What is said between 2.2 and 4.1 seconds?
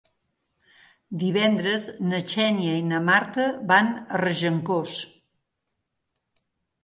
Xènia i na Marta van